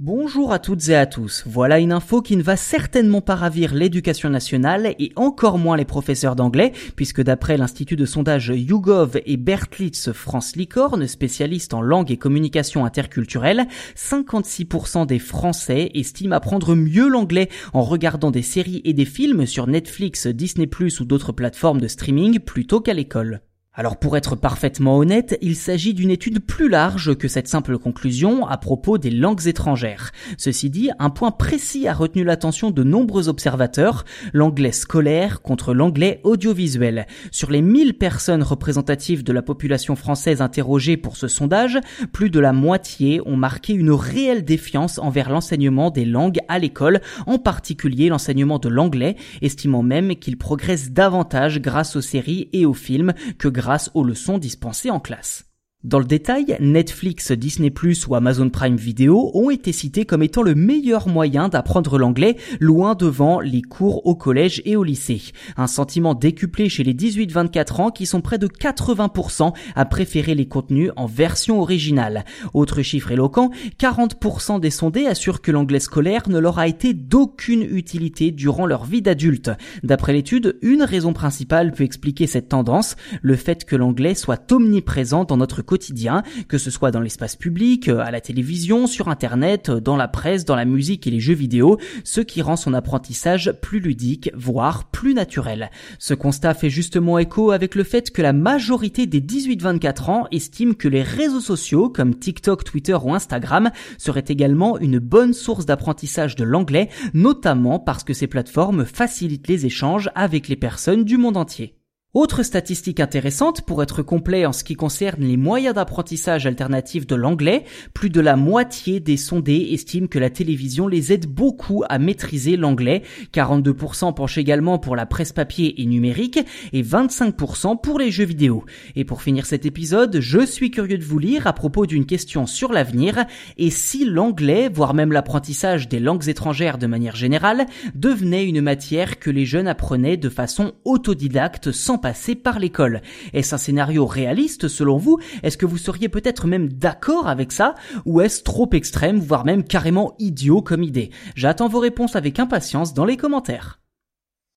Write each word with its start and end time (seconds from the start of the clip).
Bonjour 0.00 0.52
à 0.52 0.60
toutes 0.60 0.90
et 0.90 0.94
à 0.94 1.06
tous. 1.06 1.42
Voilà 1.44 1.80
une 1.80 1.90
info 1.90 2.22
qui 2.22 2.36
ne 2.36 2.42
va 2.44 2.54
certainement 2.54 3.20
pas 3.20 3.34
ravir 3.34 3.74
l'éducation 3.74 4.30
nationale 4.30 4.94
et 5.00 5.10
encore 5.16 5.58
moins 5.58 5.76
les 5.76 5.84
professeurs 5.84 6.36
d'anglais, 6.36 6.70
puisque 6.94 7.20
d'après 7.20 7.56
l'institut 7.56 7.96
de 7.96 8.06
sondage 8.06 8.52
YouGov 8.54 9.20
et 9.26 9.36
Bertlitz 9.36 10.12
France 10.12 10.54
Licorne, 10.54 11.08
spécialiste 11.08 11.74
en 11.74 11.82
langue 11.82 12.12
et 12.12 12.16
communication 12.16 12.84
interculturelle, 12.84 13.66
56% 13.96 15.04
des 15.04 15.18
Français 15.18 15.90
estiment 15.94 16.36
apprendre 16.36 16.76
mieux 16.76 17.08
l'anglais 17.08 17.48
en 17.72 17.82
regardant 17.82 18.30
des 18.30 18.42
séries 18.42 18.82
et 18.84 18.92
des 18.92 19.04
films 19.04 19.46
sur 19.46 19.66
Netflix, 19.66 20.28
Disney+, 20.28 20.70
ou 21.00 21.04
d'autres 21.04 21.32
plateformes 21.32 21.80
de 21.80 21.88
streaming 21.88 22.38
plutôt 22.38 22.80
qu'à 22.80 22.94
l'école. 22.94 23.40
Alors 23.78 23.96
pour 23.96 24.16
être 24.16 24.34
parfaitement 24.34 24.98
honnête, 24.98 25.38
il 25.40 25.54
s'agit 25.54 25.94
d'une 25.94 26.10
étude 26.10 26.40
plus 26.40 26.68
large 26.68 27.16
que 27.16 27.28
cette 27.28 27.46
simple 27.46 27.78
conclusion 27.78 28.44
à 28.44 28.56
propos 28.56 28.98
des 28.98 29.12
langues 29.12 29.46
étrangères. 29.46 30.10
Ceci 30.36 30.68
dit, 30.68 30.90
un 30.98 31.10
point 31.10 31.30
précis 31.30 31.86
a 31.86 31.94
retenu 31.94 32.24
l'attention 32.24 32.72
de 32.72 32.82
nombreux 32.82 33.28
observateurs, 33.28 34.04
l'anglais 34.32 34.72
scolaire 34.72 35.42
contre 35.42 35.74
l'anglais 35.74 36.20
audiovisuel. 36.24 37.06
Sur 37.30 37.52
les 37.52 37.62
1000 37.62 37.94
personnes 37.94 38.42
représentatives 38.42 39.22
de 39.22 39.32
la 39.32 39.42
population 39.42 39.94
française 39.94 40.42
interrogées 40.42 40.96
pour 40.96 41.16
ce 41.16 41.28
sondage, 41.28 41.78
plus 42.12 42.30
de 42.30 42.40
la 42.40 42.52
moitié 42.52 43.20
ont 43.26 43.36
marqué 43.36 43.74
une 43.74 43.92
réelle 43.92 44.44
défiance 44.44 44.98
envers 44.98 45.30
l'enseignement 45.30 45.92
des 45.92 46.04
langues 46.04 46.40
à 46.48 46.58
l'école, 46.58 47.00
en 47.28 47.38
particulier 47.38 48.08
l'enseignement 48.08 48.58
de 48.58 48.68
l'anglais, 48.68 49.14
estimant 49.40 49.84
même 49.84 50.16
qu'il 50.16 50.36
progresse 50.36 50.90
davantage 50.90 51.60
grâce 51.60 51.94
aux 51.94 52.00
séries 52.00 52.48
et 52.52 52.66
aux 52.66 52.74
films 52.74 53.12
que 53.38 53.46
grâce 53.46 53.67
grâce 53.68 53.90
aux 53.92 54.02
leçons 54.02 54.38
dispensées 54.38 54.90
en 54.90 54.98
classe. 54.98 55.44
Dans 55.84 56.00
le 56.00 56.04
détail, 56.04 56.56
Netflix, 56.58 57.30
Disney⁇ 57.30 57.68
ou 58.08 58.16
Amazon 58.16 58.50
Prime 58.50 58.74
Video 58.74 59.30
ont 59.34 59.48
été 59.48 59.70
cités 59.70 60.04
comme 60.04 60.24
étant 60.24 60.42
le 60.42 60.56
meilleur 60.56 61.06
moyen 61.06 61.48
d'apprendre 61.48 61.98
l'anglais, 61.98 62.36
loin 62.58 62.96
devant 62.96 63.38
les 63.38 63.62
cours 63.62 64.04
au 64.04 64.16
collège 64.16 64.60
et 64.64 64.74
au 64.74 64.82
lycée. 64.82 65.22
Un 65.56 65.68
sentiment 65.68 66.14
décuplé 66.14 66.68
chez 66.68 66.82
les 66.82 66.94
18-24 66.94 67.80
ans 67.80 67.90
qui 67.92 68.06
sont 68.06 68.20
près 68.20 68.38
de 68.38 68.48
80% 68.48 69.52
à 69.76 69.84
préférer 69.84 70.34
les 70.34 70.48
contenus 70.48 70.90
en 70.96 71.06
version 71.06 71.62
originale. 71.62 72.24
Autre 72.54 72.82
chiffre 72.82 73.12
éloquent, 73.12 73.52
40% 73.78 74.58
des 74.58 74.70
sondés 74.70 75.06
assurent 75.06 75.42
que 75.42 75.52
l'anglais 75.52 75.78
scolaire 75.78 76.28
ne 76.28 76.40
leur 76.40 76.58
a 76.58 76.66
été 76.66 76.92
d'aucune 76.92 77.62
utilité 77.62 78.32
durant 78.32 78.66
leur 78.66 78.84
vie 78.84 79.00
d'adulte. 79.00 79.52
D'après 79.84 80.12
l'étude, 80.12 80.58
une 80.60 80.82
raison 80.82 81.12
principale 81.12 81.70
peut 81.70 81.84
expliquer 81.84 82.26
cette 82.26 82.48
tendance, 82.48 82.96
le 83.22 83.36
fait 83.36 83.64
que 83.64 83.76
l'anglais 83.76 84.16
soit 84.16 84.50
omniprésent 84.50 85.22
dans 85.22 85.36
notre 85.36 85.62
quotidien, 85.68 86.22
que 86.48 86.58
ce 86.58 86.70
soit 86.70 86.90
dans 86.90 87.00
l'espace 87.00 87.36
public, 87.36 87.88
euh, 87.88 88.00
à 88.00 88.10
la 88.10 88.20
télévision, 88.20 88.86
sur 88.86 89.08
Internet, 89.08 89.68
euh, 89.68 89.80
dans 89.80 89.96
la 89.96 90.08
presse, 90.08 90.44
dans 90.44 90.56
la 90.56 90.64
musique 90.64 91.06
et 91.06 91.10
les 91.10 91.20
jeux 91.20 91.34
vidéo, 91.34 91.78
ce 92.04 92.20
qui 92.20 92.42
rend 92.42 92.56
son 92.56 92.74
apprentissage 92.74 93.52
plus 93.60 93.78
ludique, 93.78 94.30
voire 94.34 94.90
plus 94.90 95.14
naturel. 95.14 95.70
Ce 95.98 96.14
constat 96.14 96.54
fait 96.54 96.70
justement 96.70 97.18
écho 97.18 97.50
avec 97.50 97.74
le 97.74 97.84
fait 97.84 98.10
que 98.10 98.22
la 98.22 98.32
majorité 98.32 99.06
des 99.06 99.20
18-24 99.20 100.10
ans 100.10 100.26
estiment 100.32 100.74
que 100.74 100.88
les 100.88 101.02
réseaux 101.02 101.40
sociaux 101.40 101.90
comme 101.90 102.14
TikTok, 102.14 102.64
Twitter 102.64 102.96
ou 103.00 103.14
Instagram 103.14 103.70
seraient 103.98 104.24
également 104.28 104.78
une 104.78 104.98
bonne 104.98 105.34
source 105.34 105.66
d'apprentissage 105.66 106.34
de 106.34 106.44
l'anglais, 106.44 106.88
notamment 107.12 107.78
parce 107.78 108.04
que 108.04 108.14
ces 108.14 108.26
plateformes 108.26 108.86
facilitent 108.86 109.48
les 109.48 109.66
échanges 109.66 110.10
avec 110.14 110.48
les 110.48 110.56
personnes 110.56 111.04
du 111.04 111.18
monde 111.18 111.36
entier. 111.36 111.77
Autre 112.18 112.42
statistique 112.42 112.98
intéressante 112.98 113.62
pour 113.62 113.80
être 113.80 114.02
complet 114.02 114.44
en 114.44 114.52
ce 114.52 114.64
qui 114.64 114.74
concerne 114.74 115.22
les 115.22 115.36
moyens 115.36 115.76
d'apprentissage 115.76 116.48
alternatifs 116.48 117.06
de 117.06 117.14
l'anglais, 117.14 117.62
plus 117.94 118.10
de 118.10 118.20
la 118.20 118.34
moitié 118.34 118.98
des 118.98 119.16
sondés 119.16 119.68
estiment 119.70 120.08
que 120.08 120.18
la 120.18 120.28
télévision 120.28 120.88
les 120.88 121.12
aide 121.12 121.26
beaucoup 121.26 121.84
à 121.88 122.00
maîtriser 122.00 122.56
l'anglais, 122.56 123.04
42% 123.32 124.14
penchent 124.14 124.36
également 124.36 124.80
pour 124.80 124.96
la 124.96 125.06
presse 125.06 125.30
papier 125.30 125.80
et 125.80 125.86
numérique 125.86 126.40
et 126.72 126.82
25% 126.82 127.80
pour 127.80 128.00
les 128.00 128.10
jeux 128.10 128.24
vidéo. 128.24 128.64
Et 128.96 129.04
pour 129.04 129.22
finir 129.22 129.46
cet 129.46 129.64
épisode, 129.64 130.18
je 130.18 130.44
suis 130.44 130.72
curieux 130.72 130.98
de 130.98 131.04
vous 131.04 131.20
lire 131.20 131.46
à 131.46 131.52
propos 131.52 131.86
d'une 131.86 132.04
question 132.04 132.46
sur 132.46 132.72
l'avenir. 132.72 133.26
Et 133.58 133.70
si 133.70 134.04
l'anglais, 134.04 134.68
voire 134.68 134.92
même 134.92 135.12
l'apprentissage 135.12 135.88
des 135.88 136.00
langues 136.00 136.28
étrangères 136.28 136.78
de 136.78 136.88
manière 136.88 137.14
générale, 137.14 137.66
devenait 137.94 138.44
une 138.44 138.60
matière 138.60 139.20
que 139.20 139.30
les 139.30 139.46
jeunes 139.46 139.68
apprenaient 139.68 140.16
de 140.16 140.28
façon 140.28 140.72
autodidacte 140.84 141.70
sans 141.70 141.96
par 142.42 142.58
l'école. 142.58 143.02
Est-ce 143.32 143.54
un 143.54 143.58
scénario 143.58 144.06
réaliste 144.06 144.68
selon 144.68 144.96
vous? 144.96 145.18
Est-ce 145.42 145.56
que 145.56 145.66
vous 145.66 145.78
seriez 145.78 146.08
peut-être 146.08 146.46
même 146.46 146.68
d'accord 146.68 147.28
avec 147.28 147.52
ça? 147.52 147.74
Ou 148.04 148.20
est-ce 148.20 148.42
trop 148.42 148.68
extrême, 148.72 149.18
voire 149.18 149.44
même 149.44 149.64
carrément 149.64 150.14
idiot 150.18 150.62
comme 150.62 150.82
idée? 150.82 151.10
J'attends 151.34 151.68
vos 151.68 151.80
réponses 151.80 152.16
avec 152.16 152.38
impatience 152.38 152.94
dans 152.94 153.04
les 153.04 153.16
commentaires. 153.16 153.80